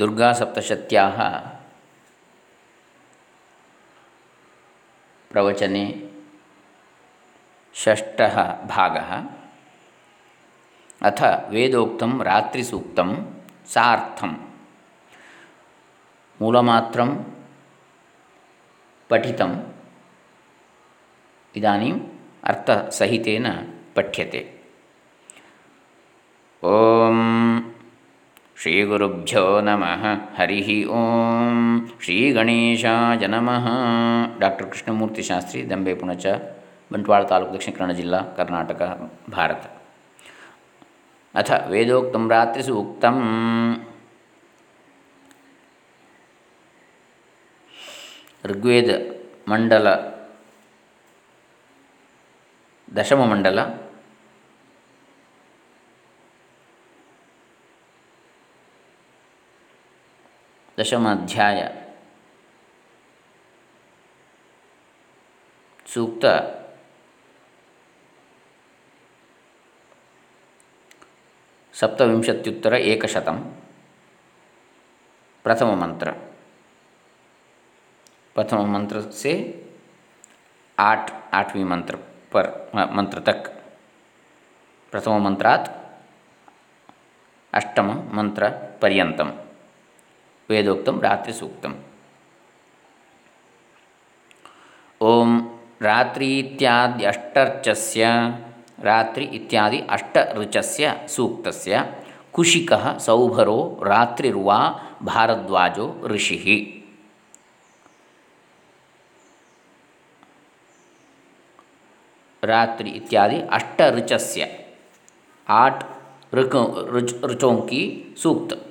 [0.00, 1.18] दुर्गासप्तशत्याः
[5.30, 5.84] प्रवचने
[7.74, 8.36] षष्ठः
[8.74, 9.10] भागः
[11.08, 11.20] अथ
[11.52, 13.10] वेदोक्तं रात्रिसूक्तं
[13.74, 14.32] सार्थं
[16.40, 17.10] मूलमात्रं
[19.10, 19.56] पठितम्
[21.58, 22.00] इदानीम्
[22.50, 23.46] अर्थसहितेन
[23.96, 24.42] पठ्यते
[28.65, 30.03] ಶ್ರೀಗುರುಭ್ಯೋ ನಮಃ
[30.37, 31.57] ಹರಿ ಓಂ
[32.03, 33.65] ಶ್ರೀ ಗಣೇಶಾಯ ನಮಃ
[34.39, 36.25] ಡಾಕ್ಟರ್ ಕೃಷ್ಣಮೂರ್ತಿ ಶಾಸ್ತ್ರಿ ದಂಬೆ ಪುಣಚ
[36.93, 38.81] ಬಂಟ್ವಾಳ ತಾಲೂಕು ದಕ್ಷಿಣ ಕನ್ನಡ ಜಿಲ್ಲಾ ಕರ್ನಾಟಕ
[39.31, 39.63] ಭಾರತ
[41.35, 43.05] ಅಥ ವೇದೋಕ್ತ ರಾತ್ರಿಸು ಉಕ್ತ
[48.45, 48.89] ಋಗ್ವೇದ
[49.47, 49.87] ಮಂಡಲ
[52.95, 53.59] ದಶಮಮಂಡಲ
[60.78, 61.60] ದಶಮಾಧ್ಯಾಯ
[65.86, 66.24] ಸೂಕ್ತ
[71.74, 73.36] सप्तविंशत्युत्तर एकशतं
[75.44, 76.10] प्रथम मंत्र
[78.36, 79.32] प्रथम मंत्र से
[80.78, 81.96] आठ आठवीं मंत्र
[82.32, 82.46] पर
[82.96, 83.48] मंत्र तक
[84.92, 85.68] प्रथम मंत्रात्
[87.52, 88.48] अष्टम मंत्र
[88.82, 89.30] पर्यंतम
[90.49, 91.75] वेदोक्तम रात्रि सूक्तम
[95.01, 95.37] ओम
[95.81, 98.05] रात्रि इत्यादि अष्टर्चस्य
[98.83, 101.81] रात्रि इत्यादि अष्टऋचस्य सूक्तस्य,
[102.33, 104.57] कुशिकः, सौभरो, रात्रिर्वा,
[105.03, 106.45] भारद्वाजो, ऋषिः।
[112.43, 114.67] रात्रि इत्यादि अष्टऋचस्य,
[115.49, 115.85] आठ
[116.35, 116.55] ऋक
[117.25, 117.83] ऋचों की
[118.17, 118.64] सूक्त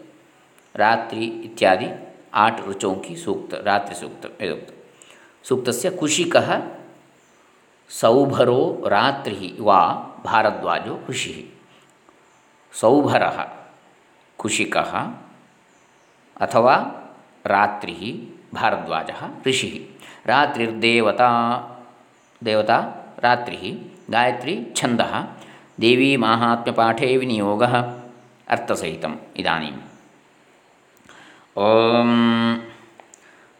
[0.76, 1.88] रात्रि इत्यादि
[2.34, 4.70] आठ ऋचों की सूक्त, रात्रि सूक्त वेदोक्त
[5.44, 6.62] सूक्तस्य कुशिकः
[7.88, 9.80] सौभरो रात्रि वा
[10.24, 11.58] भारद्वाजो ऋषि।
[12.72, 13.22] सौभर
[14.38, 14.76] कुशिक
[16.40, 16.76] अथवा
[17.46, 19.12] रात्रि भारद्वाज
[19.46, 21.30] ऋषि। रात्रिर्देवता,
[22.44, 22.78] देवता
[23.24, 25.00] रात्रि। गायत्री छंद
[25.80, 27.62] देवी महात्म्यपाठे विनियोग।
[28.48, 29.04] अर्थसहित
[29.36, 29.80] इदानीम्।
[31.56, 32.60] ओम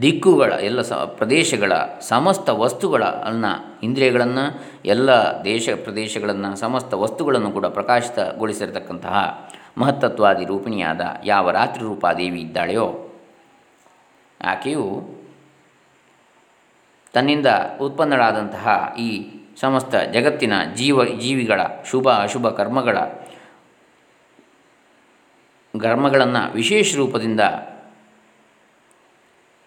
[0.01, 5.09] ದಿಕ್ಕುಗಳ, ಎಲ್ಲ ಸ, ಪ್ರದೇಶಗಳ, ಸಮಸ್ತ ವಸ್ತುಗಳನ್ನು ಇಂದ್ರಿಯಗಳನ್ನು, ಎಲ್ಲ
[5.43, 13.09] ದೇಶ ಪ್ರದೇಶಗಳನ್ನು, ಸಮಸ್ತ ವಸ್ತುಗಳನ್ನು ಕೂಡ ಪ್ರಕಾಶಿತಗೊಳಿಸಿರತಕ್ಕಂತಹ ಮಹತ್ತತ್ವಾದಿ ರೂಪಿಣಿಯಾದ ಯಾವ ರಾತ್ರಿ ರೂಪಾದೇವಿ ಇದ್ದಾಳೆಯೋ,
[14.41, 14.85] ಆಕೆಯು
[17.13, 17.47] ತನ್ನಿಂದ
[17.81, 21.61] ಉತ್ಪನ್ನಳಾದಂತಹ ಈ ಸಮಸ್ತ ಜಗತ್ತಿನ ಜೀವ, ಜೀವಿಗಳ
[21.91, 22.97] ಶುಭ, ಅಶುಭ ಕರ್ಮಗಳ
[25.79, 27.41] ಕರ್ಮಗಳನ್ನು ವಿಶೇಷ ರೂಪದಿಂದ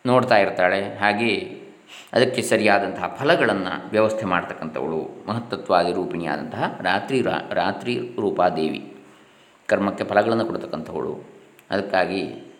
[0.06, 0.98] ನೋಡ್ತಾ ಇರ್ತಾಳೆ.
[0.98, 1.62] ಹಾಗೆ
[2.12, 5.24] ಅದಕ್ಕೆ ಸರಿಯಾದಂತಹ ಫಲಗಳನ್ನು ವ್ಯವಸ್ಥೆ ಮಾಡ್ತಕ್ಕಂಥವಳು.
[5.28, 8.96] ಮಹತ್ತತ್ವಾದಿ ರೂಪಿಣಿಯಾದಂತಹ ರಾತ್ರಿ ರಾತ್ರಿ ರೂಪಾದೇವಿ.
[9.66, 11.24] ಕರ್ಮಕ್ಕೆ ಫಲಗಳನ್ನು ಕೊಡ್ತಕ್ಕಂಥವಳು.
[11.70, 12.52] ಅದಕ್ಕಾಗಿ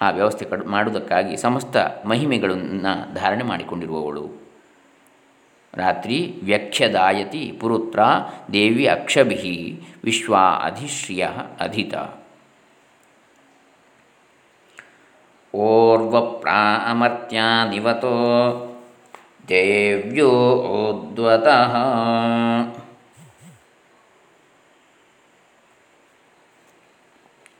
[0.00, 4.46] ಆ ವ್ಯವಸ್ಥೆ ಕಡ್, ಮಾಡುವುದಕ್ಕಾಗಿ ಸಮಸ್ತ ಮಹಿಮೆಗಳನ್ನು ಧಾರಣೆ ಮಾಡಿಕೊಂಡಿರುವವಳು.
[5.74, 8.00] ರಾತ್ರಿ ವ್ಯಖ್ಯದಾಯತಿ ಪುರುತ್ರ
[8.52, 11.28] ದೇವಿ ಅಕ್ಷಭಿ ವಿಶ್ವ ಅಧಿಶ್ರಿಯ
[11.60, 11.94] ಅಧಿತ.
[15.55, 18.13] ಓರ್ವಪ್ರಾಮರ್ತ್ಯಾನಿವತೋ
[19.49, 20.29] ದೇವ್ಯೋ
[20.75, 21.73] ಓದ್ವತಃ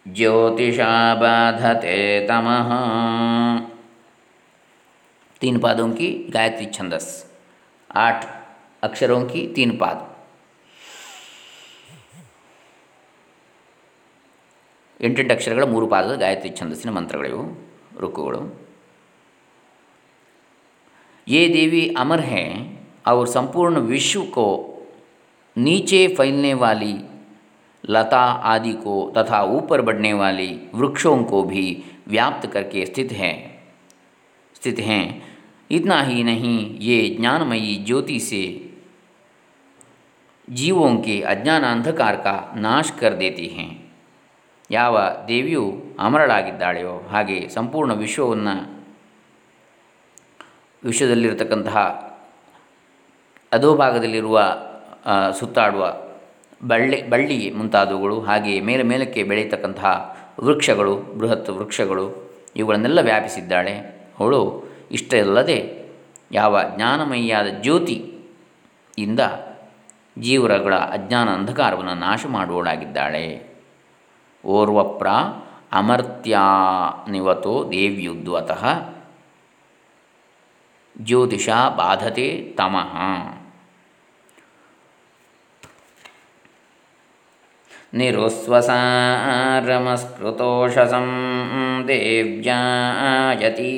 [0.06, 2.70] ज्योतिषा बाधते तमः
[5.42, 7.26] तीन पादों की गायत्री छंदस
[7.90, 8.26] आठ
[8.84, 10.08] अक्षरों की तीन पाद
[15.00, 18.49] ಎಂಟೆಂಟು ಅಕ್ಷರಗಳ ಮೂರು ಪಾದದ ಗಾಯತ್ರಿ ಛಂದಸ್ಸಿನ ಮಂತ್ರಗಳಿವು रुकोड़ों।
[21.29, 24.73] ये देवी अमर हैं और संपूर्ण विश्व को
[25.59, 26.97] नीचे फैलने वाली
[27.91, 33.63] लता आदि को तथा ऊपर बढ़ने वाली वृक्षों को भी व्याप्त करके स्थित हैं।
[34.55, 35.37] स्थित हैं।
[35.71, 38.73] इतना ही नहीं, ये ज्ञानमयी ज्योति से
[40.51, 43.86] जीवों के अज्ञान अंधकार का नाश कर देती हैं।
[44.71, 44.99] ಯಾವ
[45.29, 48.55] ದೇವಿಯು ಅಮರಳಾಗಿದ್ದಾಳೆಯೋ ಹಾಗೆ ಸಂಪೂರ್ಣ ವಿಶ್ವವನ್ನು
[50.85, 51.77] ವಿಶ್ವದಲ್ಲಿರತಕ್ಕಂತಹ
[53.53, 54.57] ಅಧೋಭಾಗದಲ್ಲಿರುವ
[55.39, 55.97] ಸುತ್ತಾಡುವ
[56.67, 63.75] ಬಳ್ಳಿ ಬಳ್ಳಿ ಮುಂತಾದವುಗಳು ಹಾಗೆಯೇ ಮೇಲೆ ಮೇಲಕ್ಕೆ ಬೆಳೆಯತಕ್ಕಂತಹ ವೃಕ್ಷಗಳು, ಬೃಹತ್ ವೃಕ್ಷಗಳು ಇವುಗಳನ್ನೆಲ್ಲ ವ್ಯಾಪಿಸಿದ್ದಾಳೆ.
[64.21, 65.89] ಅವಳು ಇಷ್ಟಲ್ಲದೆ
[66.33, 68.15] ಯಾವ ಜ್ಞಾನಮಯಿಯಾದ ಜ್ಯೋತಿ
[68.99, 69.21] ಇಂದ
[70.19, 73.56] ಜೀವರಗಳ ಅಜ್ಞಾನ ಅಂಧಕಾರವನ್ನು ನಾಶ ಮಾಡುವಳಾಗಿದ್ದಾಳೆ
[74.47, 75.09] ಓರ್ವಪ್ರ
[75.73, 78.65] ಅಮರ್ತ್ಯಾನಿವತೋ ದೇವ್ಯುದ್ವತಃ.
[81.01, 82.95] ಜ್ಯೋತಿಷ ಬಾಧತೆ ತಮಃ.
[87.95, 89.05] ನಿರುಸ್ವಸಾರಮಸ್ಕೃತೋಷಸಂ
[91.89, 93.73] ದೇವ್ಯಾಯತಿ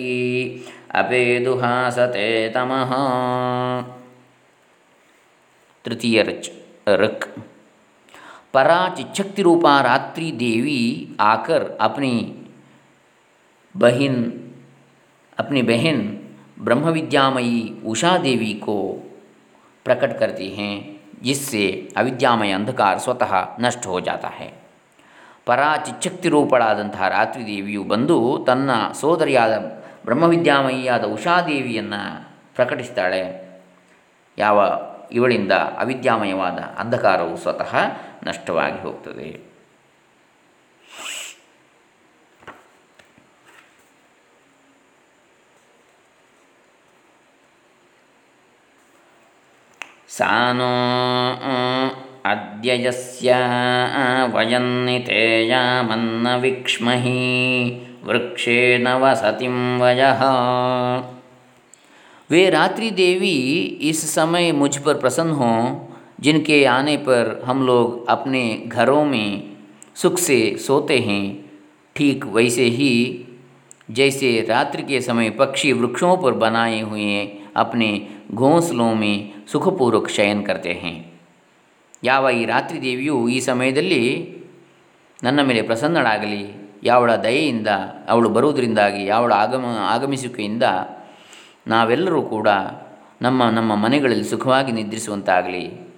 [0.94, 2.94] ಅಪೇದುಹಾಸತೆ ತಮಃ.
[5.84, 6.50] ತೃತೀಯ ರಚ್
[6.88, 7.47] ರಕ್
[8.47, 12.35] रक पराचिच्छक्ति रूपा रात्रि देवी आकर अपनी
[13.75, 14.15] बहन
[15.39, 16.19] अपनी बहन
[16.59, 18.77] ब्रह्म विद्यामयी उषा देवी को
[19.85, 24.63] प्रकट करती हैं जिससे अविद्यामय अंधकार स्वतः नष्ट हो जाता है
[25.47, 29.53] ಪರಾಚಿಚ್ಚಕ್ತಿ ರೂಪಳಾದಂತಹ ರಾತ್ರಿ ದೇವಿಯು ಬಂದು ತನ್ನ ಸೋದರಿಯಾದ
[30.05, 31.99] ಬ್ರಹ್ಮವಿದ್ಯಾಮಯಿಯಾದ ಉಷಾದೇವಿಯನ್ನು
[32.55, 33.21] ಪ್ರಕಟಿಸ್ತಾಳೆ
[34.37, 34.59] ಯಾವ
[35.12, 37.76] ಇವಳಿಂದ ಅವಿದ್ಯಾಮಯವಾದ ಅಂಧಕಾರವು ಸ್ವತಃ
[38.22, 39.48] ನಷ್ಟವಾಗಿ ಹೋಗ್ತದೆ.
[50.08, 50.72] ಸಾನೋ
[52.24, 53.34] ಅದ್ಯಯಸ್ಯ
[54.32, 60.22] ವಯನ್ನಿತೇಯಾಮನ್ನ ವಿಕ್ಷ್ಮಹಿ ವೃಕ್ಷೇಣ ವಸತಿಂ ವಯಃ.
[62.29, 63.35] वे रात्रि देवी
[63.83, 65.59] इस समय मुझ पर प्रसन्न हों
[66.19, 69.29] जिनके आने पर हम लोग अपने घरों में
[69.95, 71.23] सुख से सोते हैं
[71.95, 72.93] ठीक वैसे ही
[73.91, 77.21] जैसे रात्रि के समय पक्षी वृक्षों पर बनाए हुए
[77.57, 77.89] अपने
[78.33, 79.15] घोंसलों में
[79.47, 80.95] ಸುಖಪೂರ್ವಕ ಶಯನ್ करते हैं
[82.03, 84.03] ಯಾವ ಈ ರಾತ್ರಿ ದೇವಿಯು ಈ ಸಮಯದಲ್ಲಿ
[85.19, 86.41] ನನ್ನ ಮೇಲೆ ಪ್ರಸನ್ನಳಾಗಲಿ
[86.83, 87.69] ಯಾವಳ ದಯೆಯಿಂದ
[88.13, 90.65] ಅವಳು ಬರುವುದರಿಂದಾಗಿ ಯಾವಳ ಆಗಮ ಆಗಮಿಸುವಿಕೆಯಿಂದ
[91.68, 92.48] ನಾವೆಲ್ಲರೂ ಕೂಡ
[93.22, 95.88] ನಮ್ಮ ನಮ್ಮ ಮನೆಗಳಲ್ಲಿ ಸುಖವಾಗಿ ನಿದ್ರಿಸುವಂತಾಗಲಿ.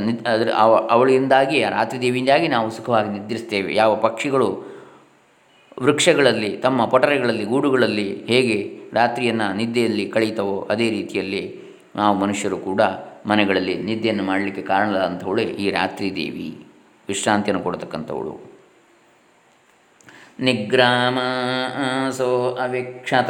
[0.00, 3.74] ನಿ ಅದರ, ಅವ, ಅವಳಿಂದಾಗಿ, ರಾತ್ರಿ ದೇವಿಯಿಂದಾಗಿ ನಾವು ಸುಖವಾಗಿ ನಿದ್ರಿಸ್ತೇವೆ.
[3.74, 4.78] ಯಾವ ಪಕ್ಷಿಗಳು
[5.80, 11.60] ವೃಕ್ಷಗಳಲ್ಲಿ, ತಮ್ಮ ಪೊಟರೆಗಳಲ್ಲಿ, ಗೂಡುಗಳಲ್ಲಿ ಹೇಗೆ ರಾತ್ರಿಯನ್ನು ನಿದ್ದೆಯಲ್ಲಿ ಕಳೀತವೋ ಅದೇ ರೀತಿಯಲ್ಲಿ
[11.96, 12.80] ನಾವು ಮನುಷ್ಯರು ಕೂಡ
[13.26, 16.66] ಮನೆಗಳಲ್ಲಿ ನಿದ್ದೆಯನ್ನು ಮಾಡಲಿಕ್ಕೆ ಕಾರಣದಂಥವಳೆ ಈ ರಾತ್ರಿ ದೇವಿ.
[17.08, 18.47] ವಿಶ್ರಾಂತಿಯನ್ನು ಕೊಡತಕ್ಕಂಥವಳು.
[20.40, 23.26] निग्रामासो अविक्षत,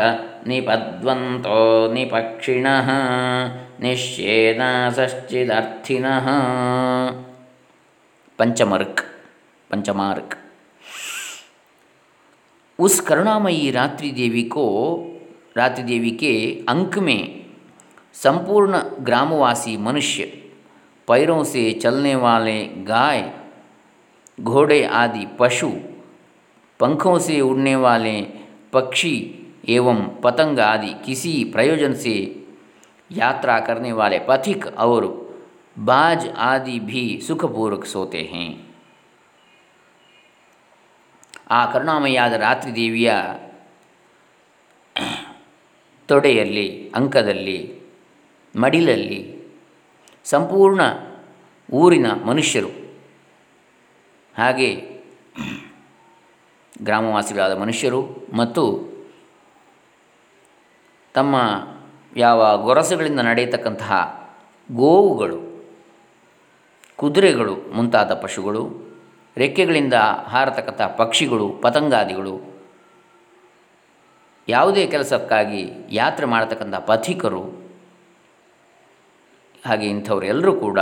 [0.46, 2.86] निपद्वन्तो निपक्षिणः
[3.80, 6.26] निश्येदासश्चिदर्थिनः
[8.38, 9.04] पंचमर्क,
[9.70, 10.36] पंचमार्क।
[12.78, 14.96] उस करुणामयी रात्रि देवी को,
[15.56, 17.46] रात्रि देवी के अंक में
[18.14, 20.42] संपूर्ण ग्रामवासी मनुष्य,
[21.08, 23.32] पैरों से चलने वाले गाय,
[24.40, 25.72] घोड़े आदि पशु
[26.79, 28.15] पंखों से उड़ने वाले
[28.73, 29.15] पक्षी
[29.69, 32.15] एवं पतंग आदि किसी प्रयोजन से
[33.11, 35.05] यात्रा करने वाले पथिक और
[35.81, 38.49] बाज आदि भी सुखपूर्वक सोते हैं
[41.49, 43.09] ಆ ಕರುಣಾಮಯಿಯಾದ ರಾತ್ರಿ ದೇವಿಯ
[46.09, 47.57] ತೊಡೆಯಲ್ಲಿ ಅಂಕದಲ್ಲಿ
[48.55, 49.19] ಮಡಿಲಲ್ಲಿ
[50.25, 50.81] ಸಂಪೂರ್ಣ
[51.69, 52.71] ಊರಿನ ಮನುಷ್ಯರು
[54.35, 54.69] ಹಾಗೆ
[56.82, 58.00] ಗ್ರಾಮವಾಸಿಗಳಾದ ಮನುಷ್ಯರು
[58.36, 58.64] ಮತ್ತು
[61.14, 61.36] ತಮ್ಮ
[62.16, 63.92] ಯಾವ ಗೊರಸುಗಳಿಂದ ನಡೆಯತಕ್ಕಂತಹ
[64.72, 65.38] ಗೋವುಗಳು,
[66.96, 68.62] ಕುದುರೆಗಳು, ಮುಂತಾದ ಪಶುಗಳು,
[69.36, 69.94] ರೆಕ್ಕೆಗಳಿಂದ
[70.26, 72.58] ಹಾರತಕ್ಕಂಥ ಪಕ್ಷಿಗಳು, ಪತಂಗಾದಿಗಳು,
[74.48, 77.42] ಯಾವುದೇ ಕೆಲಸಕ್ಕಾಗಿ ಯಾತ್ರೆ ಮಾಡತಕ್ಕಂಥ ಪಥಿಕರು,
[79.66, 80.78] ಹಾಗೆ ಇಂಥವರೆಲ್ಲರೂ ಕೂಡ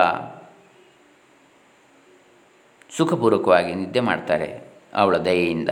[2.96, 4.75] ಸುಖಪೂರ್ವಕವಾಗಿ ನಿದ್ದೆ ಮಾಡ್ತಾರೆ.
[4.96, 5.68] ಅವಳ ದಯೆಯಿಂದ.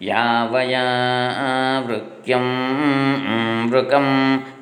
[0.00, 0.82] ಯಾವಯಾ
[1.80, 4.06] ವೃಕ್ಯಂ ವೃಕಂ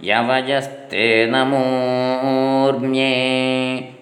[0.05, 3.33] ಯವಯಸ್ತೆ ನಮೂರ್ಮ್ಯೆ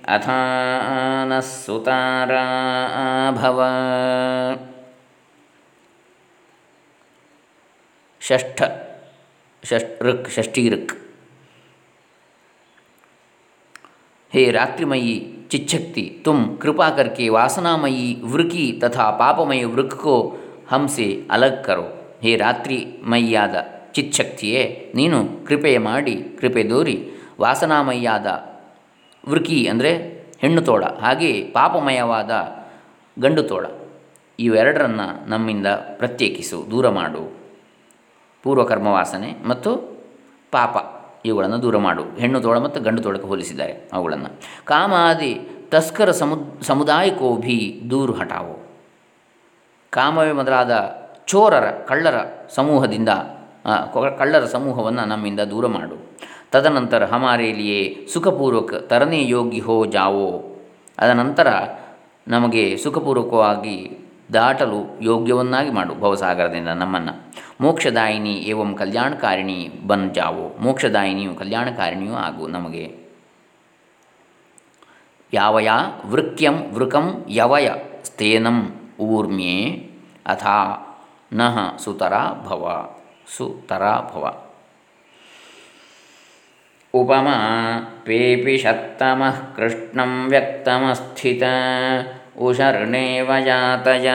[0.09, 3.65] ಅಥಾನಃ ಸುತಾರಾಭವ
[8.21, 8.63] ಷಷ್ಠ
[9.65, 11.00] ಷಷ್ಠ ಋಕ್ ಷಷ್ಠಿ ಋಕ್.
[14.41, 15.15] ಹೇ ರಾತ್ರಿಮಯಿ
[15.51, 20.15] ಚಿಚ್ಛಕ್ತಿ ತುಮ್ ಕೃಪಾ ಕರ್ಕೆ ವಾಸನಾಮಯಿ ವೃಕಿ ತಥಾ ಪಾಪಮಯಿ ವೃಕ್ಕೋ
[20.69, 21.85] ಹಂಸೆ ಅಲಗ್ ಕರೋ
[22.23, 23.55] ಹೇ ರಾತ್ರಿಮಯಿಯಾದ
[23.93, 26.97] ಚಿಚ್ಛಕ್ತಿಯೇ, ನೀನು ಕೃಪೆಯ ಮಾಡಿ, ಕೃಪೆ ದೋರಿ.
[27.41, 28.27] ವಾಸನಾಮಯಿಯಾದ
[29.29, 29.93] ವೃಕಿ ಅಂದರೆ
[30.41, 32.31] ಹೆಣ್ಣು ತೋಳ ಹಾಗೆಯೇ ಪಾಪಮಯವಾದ
[33.21, 33.67] ಗಂಡು ತೋಳ.
[34.39, 37.25] ಇವೆರಡರನ್ನು ನಮ್ಮಿಂದ ಪ್ರತ್ಯೇಕಿಸು, ದೂರ ಮಾಡು.
[38.43, 39.73] ಪೂರ್ವಕರ್ಮ ವಾಸನೆ ಮತ್ತು
[40.53, 41.00] ಪಾಪ.
[41.25, 42.03] ಇವುಗಳನ್ನು ದೂರ ಮಾಡು.
[42.21, 44.31] ಹೆಣ್ಣು ತೋಳ ಮತ್ತು ಗಂಡು ತೋಳಕ್ಕೆ ಹೋಲಿಸಿದ್ದಾರೆ ಅವುಗಳನ್ನು.
[44.65, 45.33] ಕಾಮಾದಿ
[45.71, 47.59] ತಸ್ಕರ ಸಮು ಸಮುದಾಯಕ್ಕೋ ಭೀ
[47.91, 48.55] ದೂರು ಹಟಾವು
[49.91, 50.73] ಕಾಮವೇ ಮೊದಲಾದ
[51.27, 52.19] ಚೋರರ, ಕಳ್ಳರ
[52.55, 53.09] ಸಮೂಹದಿಂದ
[54.19, 55.97] ಕಳ್ಳರ ಸಮೂಹವನ್ನು ನಮ್ಮಿಂದ ದೂರ ಮಾಡು.
[56.53, 57.81] ತದನಂತರ ಹಮಾರೇಲಿಯೇ
[58.13, 60.31] ಸುಖಪೂರ್ವಕ ತರನೇ ಯೋಗಿ ಹೋ ಜಾವೋ.
[60.99, 61.49] ಅದನಂತರ
[62.29, 63.77] ನಮಗೆ ಸುಖಪೂರ್ವಕವಾಗಿ
[64.33, 65.95] ದಾಟಲು ಯೋಗ್ಯವನ್ನಾಗಿ ಮಾಡು.
[65.95, 67.33] ಭವಸಾಗರದಿಂದ ನಮ್ಮನ್ನು.
[67.61, 72.99] ಮೋಕ್ಷದಾಯಿನಿ ಏವಂ ಕಲ್ಯಾಣಕಾರಿಣಿ ಬನ್ ಜಾವೋ ಮೋಕ್ಷದಾಯಿನಿಯು ಕಲ್ಯಾಣಕಾರಿಣಿಯೂ ಆಗು ನಮಗೆ.
[75.33, 75.69] ಯಾವಯ
[76.07, 77.69] ವೃಕ್ಯಂ ವೃಕಂ ಯವಯ
[78.05, 79.63] ಸ್ಥೇನಂ ಊರ್ಮ್ಯೆ
[80.27, 80.87] ಅಥಾ
[81.33, 82.13] ನಹ ಸುತರ
[82.47, 82.89] ಭವ.
[83.37, 84.45] ಸುತರ ಭವ.
[86.95, 87.37] ಉಪಮಾ
[88.05, 91.43] ಪೇಪಿಷತ್ತಮಃ ಕೃಷ್ಣಂ ವ್ಯಕ್ತಮಸ್ಥಿತ.
[92.48, 94.08] ಉಷರ್ಣೇವ ಜಾತಯ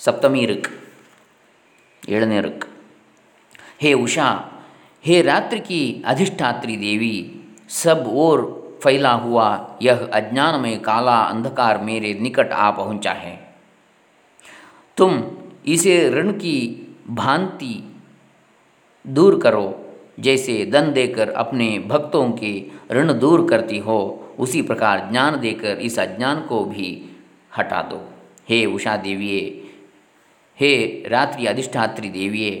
[0.00, 0.70] ಸಪ್ತಮಿ ಋಕ್
[2.02, 2.64] ಏಳನೇ ಋಕ್
[3.82, 4.26] हे उषा
[5.04, 7.16] हे रात्रि की अधिष्ठात्री देवी
[7.72, 8.38] सब ओर
[8.84, 9.46] फैला हुआ
[9.82, 13.34] यह अज्ञानमय काला अंधकार मेरे निकट आ पहुंचा है
[14.98, 15.12] तुम
[15.66, 16.56] इसे ऋण की
[17.20, 17.74] भांति
[19.04, 19.66] दूर करो
[20.20, 22.52] जैसे धन देकर अपने भक्तों के
[22.92, 23.98] ऋण दूर करती हो
[24.38, 26.88] उसी प्रकार ज्ञान देकर इस अज्ञान को भी
[27.58, 28.00] हटा दो
[28.50, 29.42] हे उषा देविये
[30.58, 30.70] हे
[31.08, 32.52] ರಾತ್ರಿ ಅಧಿಷ್ಠಾತ್ರಿ ದೇವಿಯೇ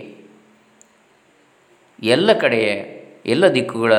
[1.98, 2.68] ಎಲ್ಲ ಕಡೆಯ
[3.26, 3.92] ಎಲ್ಲ ದಿಕ್ಕುಗಳ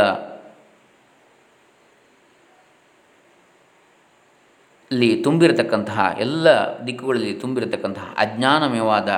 [4.92, 6.48] ಅಲ್ಲಿ ತುಂಬಿರತಕ್ಕಂತಹ ಎಲ್ಲ
[6.88, 9.10] ದಿಕ್ಕುಗಳಲ್ಲಿ ತುಂಬಿರತಕ್ಕಂತಹ ಅಜ್ಞಾನಮಯವಾದ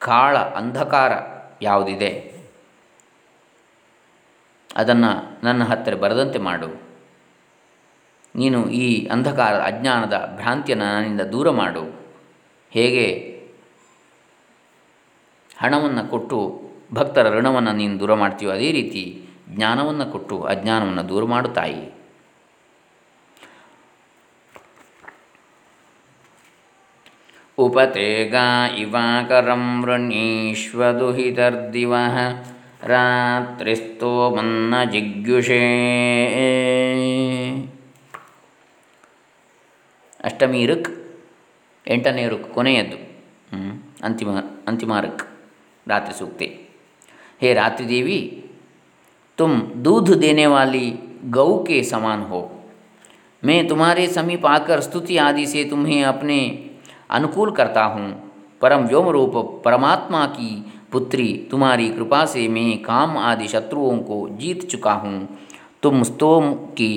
[0.00, 1.12] ಕಾಳ ಅಂಧಕಾರ
[1.62, 2.10] ಯಾವುದಿದೆ
[4.79, 6.89] ಅದನ್ನು ನನ್ನ ಹತ್ತಿರ ಬರದಂತೆ ಮಾಡು.
[8.35, 12.11] ನೀನು ಈ ಅಂಧಕಾರ ಅಜ್ಞಾನದ ಭ್ರಾಂತಿಯನ್ನು ನನ್ನಿಂದ ದೂರ ಮಾಡು.
[12.71, 13.39] ಹೇಗೆ?
[15.61, 16.61] ಹಣವನ್ನು ಕೊಟ್ಟು
[16.93, 21.99] ಭಕ್ತರ ಋಣವನ್ನು ನೀನು ದೂರ ಮಾಡ್ತೀಯೋ ಅದೇ ರೀತಿ ಜ್ಞಾನವನ್ನು ಕೊಟ್ಟು ಅಜ್ಞಾನವನ್ನು ದೂರ ಮಾಡು ತಾಯಿ.
[27.57, 31.93] ಉಪತೇಗಾ ಇವಾಕರಂ ವೃಣೀಶ್ವದುಹಿತರ್ದಿವ
[32.92, 35.60] ರಾತ್ರಿಸ್ತೋ ಮನ್ನ ಜಿಗ್ಯುಷೇ
[40.24, 40.90] ಅಷ್ಟಮಿ ಋಕ್
[41.86, 42.98] ಎಂಟನೇ ಋಕ್ ಕೊನೆಯದ್ದು
[44.08, 44.30] ಅಂತಿಮ
[44.68, 45.24] ಅಂತಿಮ ಋಕ್
[45.86, 46.46] रात्रि सूक्ति
[47.42, 48.18] हे रात्रि देवी
[49.38, 50.90] तुम दूध देने वाली
[51.28, 52.40] गौ के समान हो
[53.42, 56.38] मैं तुम्हारे समीप आकर स्तुति आदि से तुम्हें अपने
[57.10, 58.06] अनुकूल करता हूँ
[58.62, 60.50] परम व्योम रूप परमात्मा की
[60.92, 65.16] पुत्री तुम्हारी कृपा से मैं काम आदि शत्रुओं को जीत चुका हूँ
[65.82, 66.92] तुम स्तोम की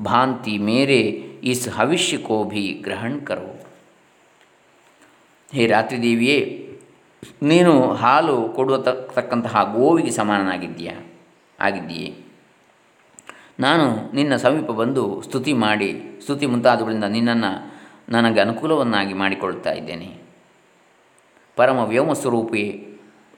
[0.00, 1.00] भांति मेरे
[1.44, 3.54] इस भविष्य को भी ग्रहण करो
[5.48, 6.38] हे रात्रि देविये
[7.42, 8.76] ನೀನು ಹಾಲು ಕೊಡುವ
[9.20, 10.90] ತಕ್ಕಂತಹ ಗೋವಿಗೆ ಸಮಾನನಾಗಿದ್ದೀಯ
[11.58, 12.10] ಆಗಿದ್ದೀಯೇ
[13.60, 15.88] ನಾನು ನಿನ್ನ ಸಮೀಪ ಬಂದು ಸ್ತುತಿ ಮಾಡಿ
[16.22, 17.50] ಸ್ತುತಿ ಮುಂತಾದವುಗಳಿಂದ ನಿನ್ನನ್ನು
[18.12, 20.08] ನನಗೆ ಅನುಕೂಲವನ್ನಾಗಿ ಮಾಡಿಕೊಳ್ಳುತ್ತಾ ಇದ್ದೇನೆ
[21.56, 22.64] ಪರಮ ವ್ಯೋಮ ಸ್ವರೂಪಿ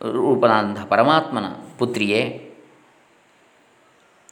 [0.01, 1.45] ರೂಪನಾದಂತಹ ಪರಮಾತ್ಮನ
[1.77, 2.41] ಪುತ್ರಿಯೇ,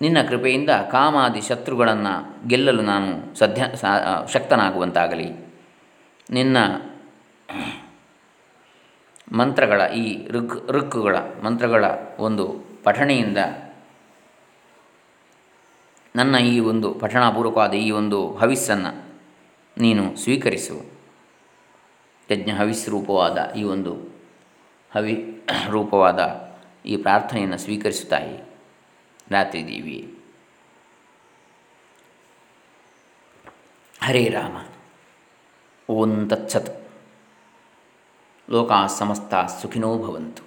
[0.01, 3.65] ನಿನ್ನ ಕೃಪೆಯಿಂದ ಕಾಮಾದಿ ಶತ್ರುಗಳನ್ನು ಗೆಲ್ಲಲು ನಾನು ಸದ್ಯ
[4.34, 5.32] ಶಕ್ತನಾಗುವಂತಾಗಲಿ.
[6.29, 6.58] ನಿನ್ನ
[9.32, 11.86] ಮಂತ್ರಗಳ ಈ ಋಕ್, ಋಕ್ಕುಗಳ ಮಂತ್ರಗಳ
[12.20, 13.38] ಒಂದು ಪಠಣೆಯಿಂದ
[16.15, 19.15] ನನ್ನ ಈ ಒಂದು ಪಠಣಾಪೂರ್ವಕವಾದ ಈ ಒಂದು ಹವಿಸ್ಸನ್ನು
[19.77, 20.93] ನೀನು ಸ್ವೀಕರಿಸು.
[22.32, 23.93] ಯಜ್ಞ ಹವಿಸ್ ರೂಪವಾದ ಈ ಒಂದು
[24.96, 25.33] ಹವಿ
[25.71, 26.21] ರೂಪವಾದ
[26.87, 28.35] ಈ ಪ್ರಾರ್ಥನೆಯನ್ನು ಸ್ವೀಕರಿಸುತ್ತಾಯಿ
[29.33, 29.99] ರಾತ್ರಿ ದೇವಿ
[34.00, 34.57] ಹರೇ ರಾಮ
[35.88, 36.71] ಓಂ ತತ್ಸತ್
[38.49, 40.43] ಲೋಕಾ ಸಮಸ್ತ ಸುಖಿನೋ ಭವಂತು